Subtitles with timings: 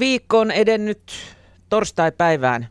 [0.00, 1.12] Viikko on edennyt
[1.68, 2.68] torstai-päivään.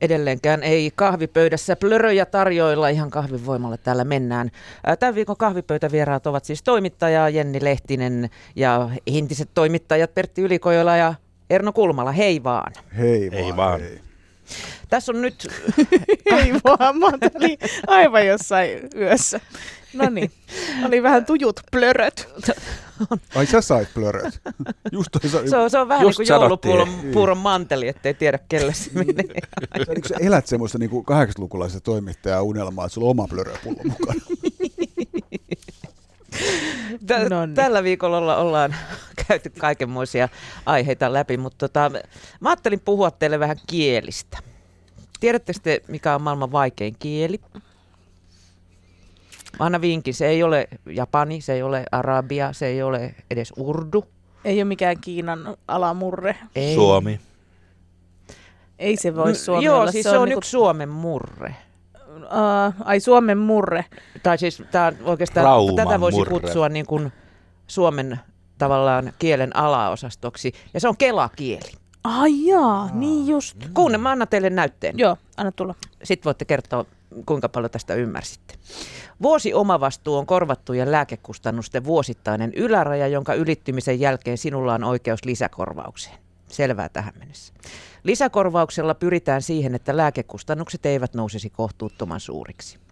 [0.00, 4.50] Edelleenkään ei kahvipöydässä plöröjä tarjoilla, ihan kahvivoimalla täällä mennään.
[4.98, 11.14] Tämän viikon kahvipöytävieraat ovat siis toimittaja Jenni Lehtinen ja hintiset toimittajat Pertti Ylikojola ja
[11.50, 12.12] Erno Kulmala.
[12.12, 12.72] Hei vaan.
[12.98, 13.56] Hei Hei vaan.
[13.56, 13.80] vaan.
[13.80, 14.00] Hei.
[14.88, 15.46] Tässä on nyt,
[16.36, 19.40] Ei vaan, mä olin aivan jossain yössä.
[19.94, 20.30] No niin,
[20.86, 22.28] oli vähän tujut plöröt.
[23.34, 24.40] Ai sä sait plöröt.
[24.92, 28.14] Just toi, sä, se on, se on vähän Just niin kuin joulupuuron puuron manteli, ettei
[28.14, 29.40] tiedä kelle se menee.
[29.86, 34.20] sä, niin sä elät semmoista niin 80-lukulaista toimittajaa unelmaa, että sulla on oma plöröpullo mukana.
[37.06, 37.54] Tä- Noniin.
[37.54, 38.74] Tällä viikolla olla, ollaan
[39.28, 40.28] käyty kaikenmoisia
[40.66, 41.90] aiheita läpi, mutta tota,
[42.40, 44.38] mä ajattelin puhua teille vähän kielistä.
[45.20, 47.40] Tiedättekö te, mikä on maailman vaikein kieli?
[49.58, 54.04] Anna vinkin, se ei ole japani, se ei ole arabia, se ei ole edes urdu.
[54.44, 56.36] Ei ole mikään Kiinan alamurre.
[56.56, 56.74] Ei.
[56.74, 57.20] Suomi.
[58.78, 59.92] Ei se voi Suomi Joo, olla.
[59.92, 61.54] siis se on, niinku, yksi Suomen murre.
[62.16, 63.84] Uh, ai Suomen murre.
[64.22, 66.30] Tai siis tää on oikeastaan, Rauman tätä voisi murre.
[66.30, 67.12] kutsua niin kuin
[67.66, 68.20] Suomen
[68.58, 70.52] tavallaan kielen alaosastoksi.
[70.74, 71.72] Ja se on kelakieli.
[72.04, 73.56] Ai jaa, niin just.
[73.74, 74.98] Kuunne, mä annan teille näytteen.
[74.98, 75.74] Joo, anna tulla.
[76.04, 76.84] Sitten voitte kertoa,
[77.26, 78.54] kuinka paljon tästä ymmärsitte.
[79.22, 86.18] Vuosi omavastuu on korvattujen lääkekustannusten vuosittainen yläraja, jonka ylittymisen jälkeen sinulla on oikeus lisäkorvaukseen.
[86.48, 87.54] Selvää tähän mennessä.
[88.02, 92.83] Lisäkorvauksella pyritään siihen, että lääkekustannukset eivät nousisi kohtuuttoman suuriksi.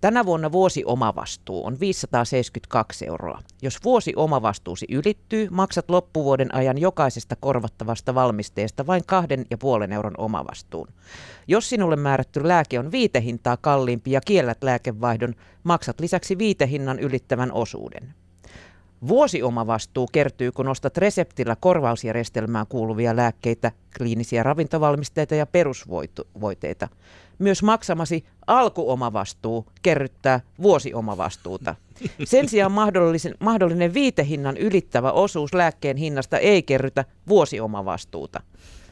[0.00, 3.40] Tänä vuonna vuosi omavastuu on 572 euroa.
[3.62, 9.02] Jos vuosi omavastuusi ylittyy, maksat loppuvuoden ajan jokaisesta korvattavasta valmisteesta vain
[9.86, 10.88] 2,5 euron omavastuun.
[11.48, 15.34] Jos sinulle määrätty lääke on viitehintaa kalliimpi ja kiellät lääkevaihdon,
[15.64, 18.14] maksat lisäksi viitehinnan ylittävän osuuden.
[19.08, 26.88] Vuosiomavastuu kertyy, kun ostat reseptillä korvausjärjestelmään kuuluvia lääkkeitä, kliinisiä ravintovalmisteita ja perusvoiteita.
[27.38, 31.74] Myös maksamasi alkuomavastuu kerryttää vuosiomavastuuta.
[32.24, 38.40] Sen sijaan mahdollisen, mahdollinen viitehinnan ylittävä osuus lääkkeen hinnasta ei kerrytä vuosiomavastuuta.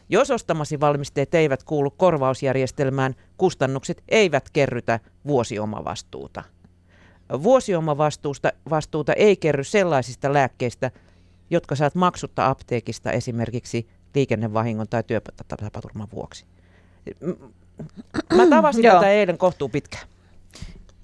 [0.08, 6.42] Jos ostamasi valmisteet eivät kuulu korvausjärjestelmään, kustannukset eivät kerrytä vuosiomavastuuta.
[7.42, 10.90] Vuosiomavastuusta vastuuta ei kerry sellaisista lääkkeistä,
[11.50, 16.44] jotka saat maksutta apteekista esimerkiksi liikennevahingon tai työtapaturman vuoksi.
[18.34, 20.08] Mä tavasin tätä eilen kohtuu pitkään.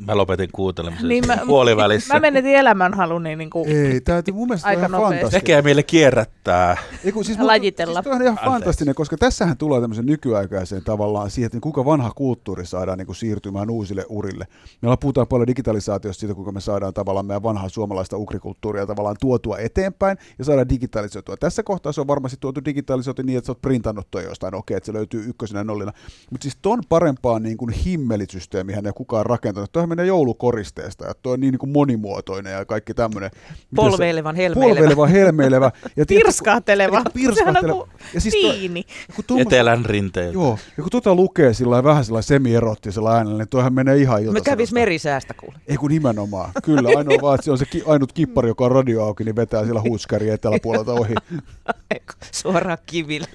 [0.07, 2.15] Mä lopetin kuuntelemisen Niin mä- puolivälissä.
[2.15, 5.31] Mä menetin elämänhaluni niin kuin, Ei, tää mun mielestä Aika on fantastinen.
[5.31, 6.77] Tekee meille kierrättää.
[7.05, 8.03] Ei, kun siis Ja lajitella.
[8.03, 8.51] Siis on ihan Anteeksi.
[8.51, 13.17] fantastinen, koska tässähän tulee tämmöisen nykyaikaiseen tavallaan siihen, että kuinka vanha kulttuuri saadaan niin kuin
[13.17, 14.47] siirtymään uusille urille.
[14.83, 19.59] Me puhutaan paljon digitalisaatiosta siitä, kuinka me saadaan tavallaan meidän vanhaa suomalaista ukrikulttuuria tavallaan tuotua
[19.59, 21.37] eteenpäin ja saadaan digitalisoitua.
[21.37, 24.77] Tässä kohtaa se on varmasti tuotu digitalisoitu niin, että sä oot printannut toi jostain, okei,
[24.77, 25.93] että se löytyy ykkösenä nollina.
[26.31, 29.73] Mutta siis ton parempaa niin kuin himmelisysteemihän ei kukaan rakentanut.
[29.93, 33.31] Menee joulukoristeesta ja toi on niin, niin kuin monimuotoinen ja kaikki tämmöinen.
[33.77, 34.75] Polveilevan, helmeilevä.
[34.75, 35.71] Polveileva, helmeilevä.
[35.97, 36.99] Ja pirskahteleva.
[36.99, 37.61] Eikä pirskahteleva.
[37.63, 38.85] Sehän on Ja siis tiini.
[39.17, 40.33] kun tuommoista- Etelän rinteiltä.
[40.35, 44.33] Joo, ja kun tota lukee sillä vähän sillä semi-erottisella äänellä, niin toihan menee ihan ilta.
[44.33, 45.55] Me kävis merisäästä kuule.
[45.69, 46.51] Ei kun nimenomaan.
[46.63, 49.37] Kyllä, ainoa vaan, että se on se ki- ainut kippari, joka on radio auki, niin
[49.37, 51.15] vetää siellä huuskari eteläpuolelta ohi.
[52.33, 53.29] Suoraan kiville.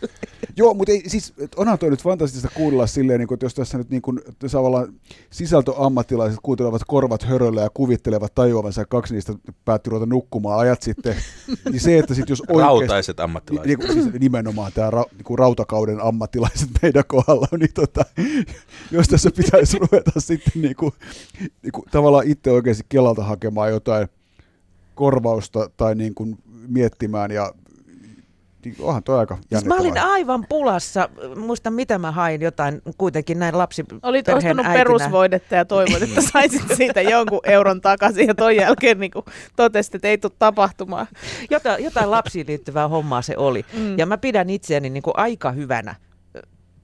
[0.55, 3.77] Joo, mutta ei, siis, onhan toi nyt fantastista kuunnella silleen, niin kuin, että jos tässä
[3.77, 4.19] nyt niin kuin,
[4.51, 4.93] tavallaan
[5.29, 9.33] sisältöammattilaiset kuuntelevat korvat höröllä ja kuvittelevat tajuavansa, ja kaksi niistä
[9.65, 11.15] päätti ruveta nukkumaan ajat sitten,
[11.71, 12.61] niin se, että sitten jos oikeasti...
[12.61, 13.67] Rautaiset ammattilaiset.
[13.67, 18.05] Niin, kuin, siis nimenomaan tämä ra, niin rautakauden ammattilaiset meidän kohdalla, niin tota,
[18.91, 20.93] jos tässä pitäisi ruveta sitten niin kuin,
[21.39, 24.07] niin kuin, tavallaan itse oikeasti Kelalta hakemaan jotain
[24.95, 26.37] korvausta tai niin kuin
[26.67, 27.53] miettimään ja
[28.65, 31.09] niin onhan toi aika Siis mä olin aivan pulassa.
[31.35, 34.83] Muista mitä mä hain jotain, kuitenkin näin lapsi Olit perheen ostanut äitinä.
[34.83, 39.11] perusvoidetta ja toivoit, että saisit siitä jonkun euron takaisin ja ton jälkeen niin
[39.55, 41.07] totesit, että ei tule tapahtumaan.
[41.49, 43.65] Jotain, jotain lapsiin liittyvää hommaa se oli.
[43.73, 43.97] Mm.
[43.97, 45.95] Ja mä pidän itseäni niin kuin aika hyvänä,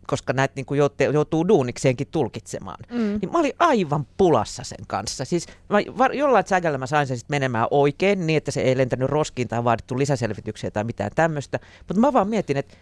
[0.07, 0.81] koska näitä niin kuin
[1.13, 2.79] joutuu duunikseenkin tulkitsemaan.
[2.91, 3.19] Mm.
[3.21, 5.25] Niin mä olin aivan pulassa sen kanssa.
[5.25, 8.77] Siis mä, var, jollain sägällä mä sain sen sit menemään oikein, niin että se ei
[8.77, 11.59] lentänyt roskiin tai vaadittu lisäselvityksiä tai mitään tämmöistä.
[11.87, 12.75] Mutta mä vaan mietin, että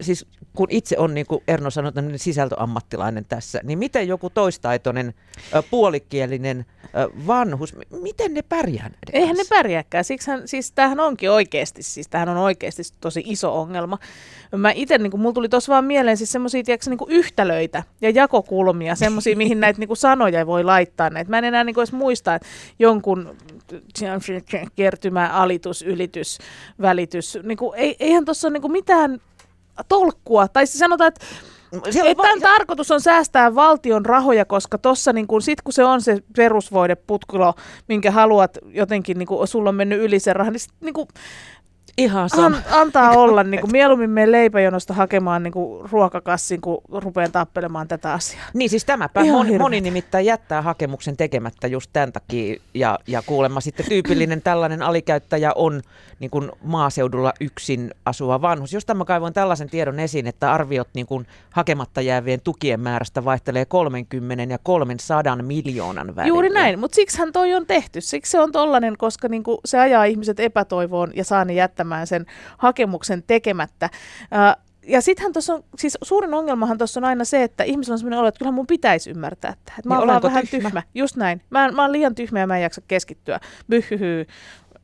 [0.00, 0.26] siis
[0.56, 5.14] kun itse on, niin kuin Erno sanoi, sisältöammattilainen tässä, niin miten joku toistaitoinen,
[5.70, 6.66] puolikielinen
[7.26, 9.54] vanhus, miten ne pärjää näiden Eihän ne kanssa?
[9.54, 10.04] pärjääkään.
[10.04, 13.98] Siksihän, siis tämähän onkin oikeasti, siis tämähän on oikeasti tosi iso ongelma.
[14.56, 19.36] Mä itse, niin mulla tuli tuossa vaan mieleen siis semmoisia, niin yhtälöitä ja jakokulmia, semmoisia,
[19.36, 21.10] mihin näitä niin kuin sanoja voi laittaa.
[21.10, 21.30] Näitä.
[21.30, 22.48] Mä en enää niin kuin edes muista, että
[22.78, 23.36] jonkun
[24.76, 26.38] kertymä, alitus, ylitys,
[26.80, 29.20] välitys, niin kuin, ei, eihän tuossa ole niin kuin mitään
[29.88, 30.48] tolkkua.
[30.48, 31.26] Tai siis sanotaan, että
[31.90, 35.84] Siellä et tämän tarkoitus on säästää valtion rahoja, koska tuossa niin kun, sit kun se
[35.84, 37.54] on se perusvoideputkulo,
[37.88, 41.06] minkä haluat jotenkin, niin kun sulla on mennyt yli sen rahan, niin, sit, niin kun,
[41.98, 42.56] ihan sama.
[42.56, 43.42] an, antaa olla.
[43.42, 48.44] Niin kun, mieluummin menen leipäjonosta hakemaan niin kun, ruokakassin, kun rupean tappelemaan tätä asiaa.
[48.54, 53.22] Niin siis tämäpä Ihan moni, moni nimittäin jättää hakemuksen tekemättä just tämän takia ja, ja
[53.26, 55.82] kuulemma sitten tyypillinen tällainen alikäyttäjä on
[56.20, 58.72] niin kuin maaseudulla yksin asuva vanhus.
[58.72, 63.64] Josta mä kaivoin tällaisen tiedon esiin, että arviot niin kuin hakematta jäävien tukien määrästä vaihtelee
[63.64, 66.28] 30 ja 300 miljoonan välillä.
[66.28, 68.00] Juuri näin, mutta siksihän toi on tehty.
[68.00, 72.26] Siksi se on tollanen, koska niinku se ajaa ihmiset epätoivoon ja saa ne jättämään sen
[72.58, 73.90] hakemuksen tekemättä.
[74.86, 78.18] Ja sittenhän tuossa on, siis suurin ongelmahan tuossa on aina se, että ihmisellä on sellainen
[78.18, 79.76] olo, että kyllähän mun pitäisi ymmärtää tämä.
[79.78, 80.68] Että mä Niin olenko vähän tyhmä?
[80.68, 80.82] tyhmä.
[80.94, 81.42] Just näin.
[81.50, 83.40] Mä, en- mä oon liian tyhmä ja mä en jaksa keskittyä.
[83.68, 84.26] Byhhyhy,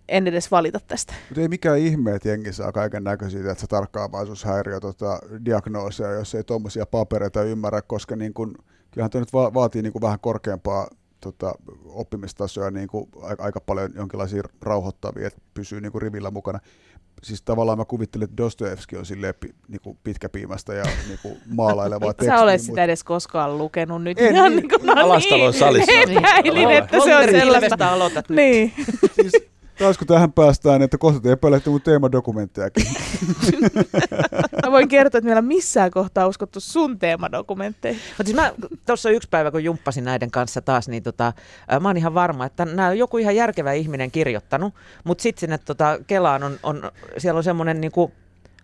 [0.09, 1.15] en edes valita tästä.
[1.29, 6.35] Mutta ei mikään ihme, että jengi saa kaiken näköisiä, että se tarkkaavaisuushäiriö tota, diagnooseja, jos
[6.35, 8.55] ei tuommoisia papereita ymmärrä, koska niin kun,
[8.91, 10.89] kyllähän tuo nyt va- vaatii niin kun vähän korkeampaa
[11.21, 11.55] tota,
[11.85, 16.59] oppimistasoa niin kuin aika, aika paljon jonkinlaisia rauhoittavia, että pysyy niin kuin rivillä mukana.
[17.23, 21.39] Siis tavallaan mä kuvittelin, että Dostoevski on silleen pi, niin kuin pitkäpiimästä ja niin kuin
[21.55, 22.37] maalailevaa tekstiä.
[22.37, 24.19] sä ole mutta- sitä edes koskaan lukenut nyt.
[24.21, 24.69] En Ihan niin.
[24.69, 25.93] niin kuin, no Alastalon niin, salissa.
[25.93, 26.71] Epäilin, Niin.
[26.71, 27.67] että se on Holter sellaista.
[27.67, 28.37] Ilvestä aloitat nyt.
[28.37, 28.73] Niin.
[29.23, 29.33] siis,
[29.79, 32.87] taas kun tähän päästään, että kohta te epäilette mun teemadokumenttejakin.
[34.67, 38.03] Mä voin kertoa, että meillä missään kohtaa uskottu sun teemadokumentteihin.
[38.09, 38.53] Mutta siis mä
[38.87, 41.33] tuossa yksi päivä, kun jumppasin näiden kanssa taas, niin tota,
[41.69, 44.75] ää, mä oon ihan varma, että nämä on joku ihan järkevä ihminen kirjoittanut,
[45.05, 48.13] mutta sitten sinne tota, Kelaan on, on, siellä on semmoinen niinku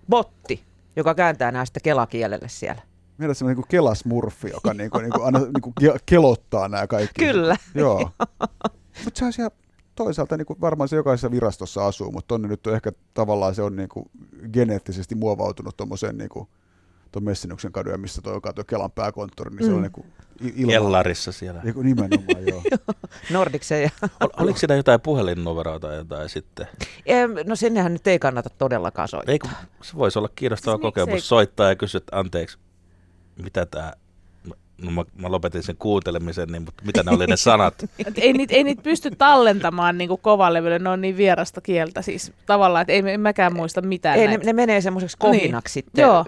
[0.08, 0.64] botti,
[0.96, 2.82] joka kääntää nämä sitten kelakielelle siellä.
[3.18, 6.68] Meillä on semmoinen niin kelasmurfi, joka niin kuin, niin kuin aina niin kuin ke- kelottaa
[6.68, 7.24] nämä kaikki.
[7.24, 7.56] Kyllä.
[7.74, 8.10] Joo.
[9.04, 9.61] Mutta se on siellä
[9.94, 13.62] toisaalta niin kuin varmaan se jokaisessa virastossa asuu, mutta tonne nyt on ehkä tavallaan se
[13.62, 14.10] on niin kuin
[14.52, 16.48] geneettisesti muovautunut tuommoiseen niin kuin
[17.12, 19.82] tuon Messinuksen kadun, ja missä tuo, joka on tuo Kelan pääkonttori, niin se on Mm.
[19.82, 20.06] niin kuin
[20.56, 20.72] ilma.
[20.72, 21.60] Kellarissa siellä.
[21.62, 22.62] Niin kuin nimenomaan, joo.
[23.30, 23.90] Nordiksen ja...
[24.20, 26.66] Ol, oliko siinä jotain puhelinnumeroa tai jotain sitten?
[27.46, 29.32] No sinnehän nyt ei kannata todellakaan soittaa.
[29.32, 29.48] Eikö,
[29.82, 31.04] se voisi olla kiinnostava Siis siis miksei?
[31.06, 32.58] kokemus soittaa ja kysyä, että anteeksi,
[33.42, 33.92] mitä tämä,
[34.82, 37.74] no mä, mä lopetin sen kuuntelemisen, niin, mutta mitä ne oli ne sanat?
[38.06, 42.32] Et ei, niitä, ei niitä pysty tallentamaan niin kovalevylle, ne on niin vierasta kieltä siis
[42.46, 45.84] tavallaan, että ei, en mäkään muista mitään Ei, ne, ne menee semmoiseksi kohinaksi Niin.
[45.86, 46.02] sitten.
[46.02, 46.24] Joo.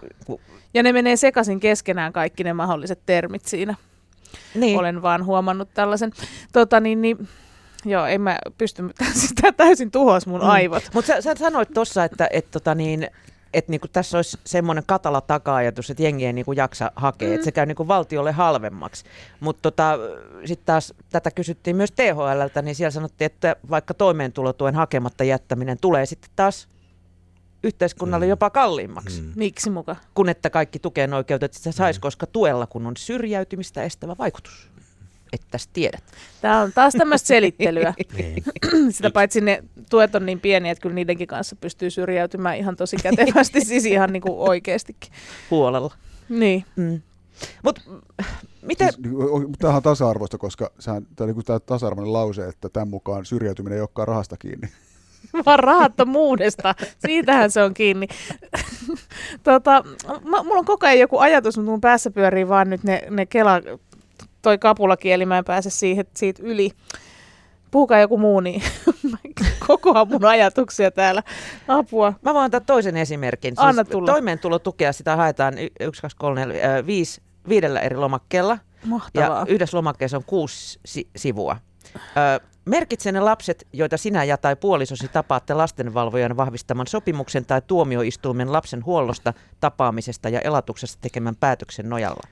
[0.75, 3.75] Ja ne menee sekaisin keskenään kaikki ne mahdolliset termit siinä.
[4.55, 4.79] Niin.
[4.79, 6.11] Olen vaan huomannut tällaisen.
[6.53, 7.29] Tota, niin, niin,
[7.85, 8.83] joo, en mä pysty,
[9.27, 10.49] sitä täysin tuhos mun Mm.
[10.49, 10.83] aivot.
[10.95, 13.09] Mutta sä, sä sanoit tuossa, että et, tota niin,
[13.55, 17.35] et niinku tässä olisi semmoinen katala taka-ajatus, että jengi ei niinku jaksa hakea, mm.
[17.35, 19.05] että se käy niinku valtiolle halvemmaksi.
[19.41, 19.99] Mutta tota,
[20.45, 26.07] sitten taas tätä kysyttiin myös THLltä, niin siellä sanottiin, että vaikka toimeentulotuen hakematta jättäminen tulee
[26.07, 26.69] sitten taas
[27.65, 28.31] yhteiskunnalle Mm.
[28.31, 29.27] jopa kalliimmaksi, mm.
[29.27, 29.33] Mm.
[29.37, 29.97] Miksi muka?
[30.15, 34.71] kun että kaikki tukeen oikeutetut sitä saisi, koska tuella kun on syrjäytymistä estävä vaikutus.
[35.35, 36.05] Että tiedät.
[36.41, 37.95] Tämä on taas tämmöistä selittelyä.
[38.19, 38.45] Niin.
[38.95, 42.97] Sitä paitsi ne tuet on niin pieniä, että kyllä niidenkin kanssa pystyy syrjäytymään ihan tosi
[42.97, 45.13] kätevästi, siis ihan niin kuin oikeastikin.
[45.51, 45.95] Huolella.
[46.29, 46.65] Niin.
[46.77, 47.01] Mm.
[47.63, 47.81] Mutta
[48.63, 48.93] miten...
[48.93, 53.25] Siis, niin, tämähän on tasa-arvoista, koska sehän, tämä, niin tämä tasa-arvoinen lause, että tämän mukaan
[53.25, 54.69] syrjäytyminen ei olekaan rahasta kiinni.
[55.47, 56.75] Vaan rahattomuudesta.
[57.07, 58.07] Siitähän se on kiinni.
[59.43, 59.85] tota,
[60.25, 63.27] mä, mulla on koko ajan joku ajatus, mutta mun päässä pyörii vaan nyt ne, ne
[63.27, 63.61] kela,
[64.45, 66.71] toi kapulakieli, mä en pääse siihen, siitä yli.
[67.71, 68.63] Puhukaa joku muu, niin
[69.11, 69.19] mä
[69.67, 71.23] kokoan mun ajatuksia täällä.
[71.69, 72.13] Apua.
[72.23, 73.55] Mä voin antaa toisen esimerkin.
[73.57, 74.13] Anna tulla.
[74.13, 78.59] Toimeentulotukea sitä haetaan 1, 2, 3, 4, 5, viidellä eri lomakkeella.
[78.85, 79.39] Mahtavaa.
[79.41, 81.57] Ja yhdessä lomakkeessa on kuusi si- sivua.
[81.97, 88.53] Ö, merkitse ne lapset, joita sinä ja tai puolisosi tapaatte lastenvalvojan vahvistaman sopimuksen tai tuomioistuimen
[88.53, 92.23] lapsen huollosta, tapaamisesta ja elatuksesta tekemän päätöksen nojalla.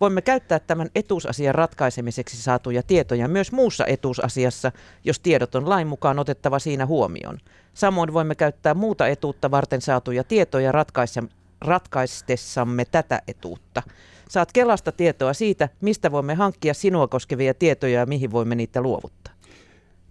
[0.00, 4.72] Voimme käyttää tämän etuusasian ratkaisemiseksi saatuja tietoja myös muussa etuusasiassa,
[5.04, 7.38] jos tiedot on lain mukaan otettava siinä huomioon.
[7.74, 11.28] Samoin voimme käyttää muuta etuutta varten saatuja tietoja ratkaise-
[11.60, 13.82] ratkaistessamme tätä etuutta.
[14.28, 19.34] Saat Kelasta tietoa siitä, mistä voimme hankkia sinua koskevia tietoja ja mihin voimme niitä luovuttaa.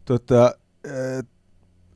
[0.05, 0.55] Tota,
[0.87, 1.25] äh,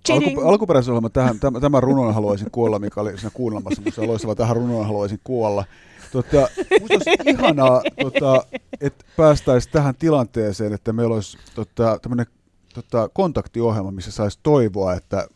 [0.10, 4.56] alku, alkuperäisohjelma tähän, tämän, tämän runon haluaisin kuolla, mikä oli siinä kuunnelmassa, mutta loistava, tähän
[4.56, 5.66] runon haluaisin kuolla.
[6.12, 6.50] Tota,
[6.80, 8.46] musta olisi ihanaa, tota,
[8.82, 12.26] että päästäisiin tähän tilanteeseen, että meillä olisi tota, tämmöinen
[12.74, 15.28] tota, kontaktiohjelma, missä saisi toivoa, että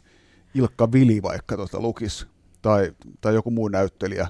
[0.54, 2.26] Ilkka Vili vaikka tota, lukisi,
[2.62, 2.92] tai,
[3.22, 4.28] tai joku muu näyttelijä,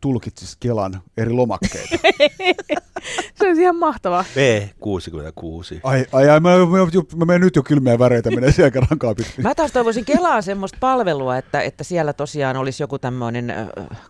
[0.00, 1.96] tulkitsisi Kelan eri lomakkeita.
[3.34, 4.24] Se olisi ihan mahtavaa.
[4.34, 5.80] B66.
[5.82, 6.66] Ai, ai, ai mä, mä,
[7.16, 9.42] mä, menen nyt jo kylmiä väreitä, menee siellä rankaa pitkin.
[9.42, 13.54] Mä taas toivoisin Kelaan semmoista palvelua, että, että siellä tosiaan olisi joku tämmöinen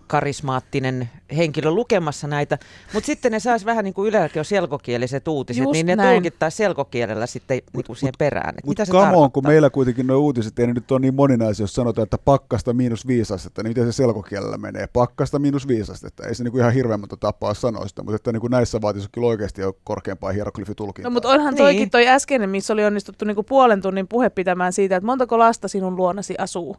[0.07, 2.59] karismaattinen henkilö lukemassa näitä,
[2.95, 6.15] mutta sitten ne saisi vähän niin kuin Ylelläkin on selkokieliset uutiset, Just niin ne näin.
[6.17, 8.49] tulkittaisi selkokielellä sitten niin kuin siihen perään.
[8.51, 11.15] Että Mutta mitä se come on, kun meillä kuitenkin nuo uutiset ei nyt ole niin
[11.15, 14.87] moninaisia, jos sanotaan, että pakkasta miinus viisi astetta, niin miten se selkokielellä menee?
[14.93, 16.27] Pakkasta miinus viisi astetta.
[16.27, 19.27] Ei se niinku ihan hirveän monta tapaa sanoa sitä, mutta että niinku näissä vaatisi kyllä
[19.27, 21.11] oikeasti jo korkeampaa hieroglyfitulkintaa.
[21.11, 21.91] No mutta onhan toikin Niin.
[21.91, 25.97] toi äskeinen, missä oli onnistuttu niinku puolen tunnin puhe pitämään siitä, että montako lasta sinun
[25.97, 26.77] luonasi asuu.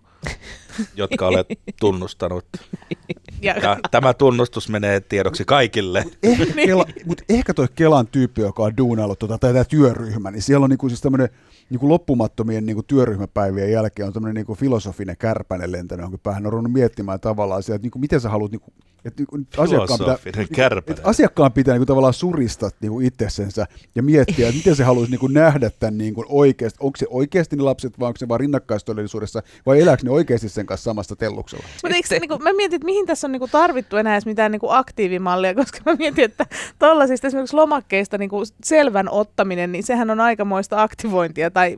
[0.95, 1.47] jotka olet
[1.79, 2.45] tunnustanut.
[3.43, 6.05] Ja, Ja tämä tunnustus menee tiedoksi kaikille.
[6.23, 10.41] ehkä, Kela, mutta ehkä toi Kelan tyyppi, joka on duunaillut tota, tai tämä työryhmä, niin
[10.41, 11.29] siellä on niinku siis tämmöinen
[11.69, 16.45] niinku loppumattomien niinku työryhmäpäivien jälkeen on tämmöinen niinku filosofinen kärpänen lentänyt johonkin päähän.
[16.45, 18.73] On ruvennut miettimään tavallaan sitä, että niinku, miten sä haluat, niinku,
[19.05, 20.97] että niinku, asiakkaan pitää, kärpänen.
[20.97, 25.27] että asiakkaan pitää niinku, tavallaan surista niinku, itsensä ja miettiä, että miten se haluaisi niinku,
[25.27, 26.77] nähdä tämän niinku, oikeasti.
[26.81, 30.65] Onko se oikeasti ne lapset vai onko se vaan rinnakkaistodellisuudessa vai elääkö ne oikeasti sen
[30.65, 31.63] kanssa samasta telluksella?
[31.83, 34.69] Mutta eikö, niinku, mä mietin, että mihin tässä on niinku tarvittu enää edes mitään niinku
[34.69, 36.45] aktiivimallia, koska mä mietin, että
[36.79, 41.77] tuollaisista esimerkiksi lomakkeista niinku selvän ottaminen, niin sehän on aikamoista aktivointia, tai,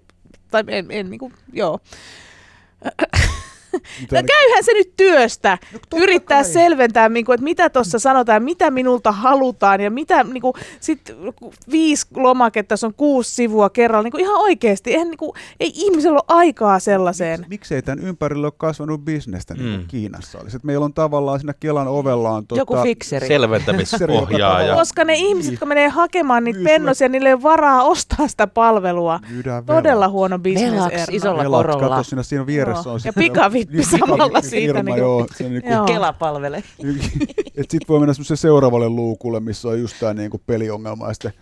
[0.51, 1.79] tai en, en niinku, joo.
[4.01, 6.51] No käyhän se nyt työstä, No, yrittää kai.
[6.53, 11.15] selventää, niinku, että mitä tuossa sanotaan, mitä minulta halutaan, ja mitä, niinku, sit
[11.71, 16.37] viisi lomaketta, tässä on kuusi sivua kerralla, niinku, ihan oikeasti, eihän, niinku, ei ihmisellä ole
[16.39, 17.39] aikaa sellaiseen.
[17.39, 19.87] Miks, miksei tämän ympärille ole kasvanut bisnestä niin kuin Mm.
[19.87, 20.57] Kiinassa olisi?
[20.57, 23.27] Et meillä on tavallaan siinä Kelan ovella on tota, Joku fikseri.
[23.27, 24.75] Selventämisohjaaja.
[24.75, 28.27] Koska ne ihmiset, jotka menee hakemaan niitä Myy sulle- pennosia, niille ei ole varaa ostaa
[28.27, 29.19] sitä palvelua.
[29.65, 30.11] Todella velat.
[30.11, 31.15] huono bisnes, Velaksi Erno.
[31.15, 31.89] isolla Velat, korolla.
[31.89, 32.93] Kato, siinä, siinä vieressä Joo.
[32.93, 35.85] on Ja pikavippi niin, samalla siitä, firma, niin kuin- joo, se on niin kuin, Joo.
[35.85, 36.63] Kela palvelee.
[37.57, 41.33] et sit voi mennä seuraavalle luukulle, missä on just tää niin kuin peliongelma ja sitten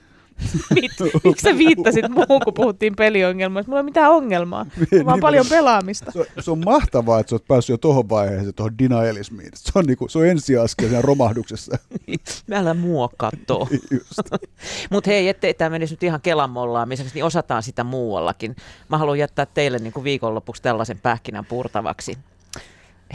[0.74, 0.92] Mit-
[1.24, 3.70] Miksi sä viittasit muuhun, kun puhuttiin peliongelmasta?
[3.70, 4.64] Mulla ei ole mitään ongelmaa.
[4.66, 6.12] Mulla on vaan Niin, paljon mä- pelaamista.
[6.12, 9.50] se, on, se on mahtavaa, että sä oot päässyt jo tohon vaiheeseen, tuohon denialismiin.
[9.56, 11.78] Se on, niinku, se on ensiaskel siinä romahduksessa.
[12.54, 13.68] Älä mua kattoo.
[13.92, 14.20] Just.
[14.92, 18.56] Mutta hei, ettei tämä menisi nyt ihan Kelan mollaamiseksi, niin osataan sitä muuallakin.
[18.90, 22.18] Mä haluan jättää teille niin kuin viikonlopuksi tällaisen pähkinän purtavaksi.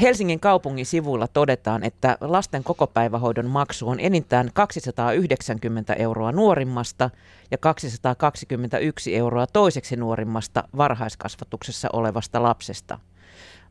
[0.00, 7.10] Helsingin kaupungin sivuilla todetaan, että lasten kokopäivähoidon maksu on enintään 290 euroa nuorimmasta
[7.50, 12.98] ja 221 euroa toiseksi nuorimmasta varhaiskasvatuksessa olevasta lapsesta.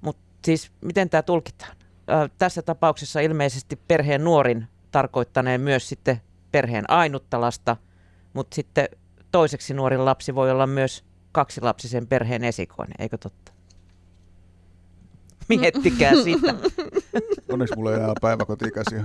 [0.02, 1.78] Mutta siis miten tämä tulkitaan?
[2.10, 6.22] Ö, tässä tapauksessa ilmeisesti perheen nuorin tarkoittaneen myös sitten
[6.52, 7.78] perheen ainutta lasta,
[8.34, 8.90] mutta sitten
[9.32, 13.47] toiseksi nuorin lapsi voi olla myös kaksilapsisen perheen esikoinen, eikö totta?
[15.50, 16.56] Miettikää sitä.
[17.50, 19.04] Onneksi mulla ei ole päiväkoti-ikäisiä.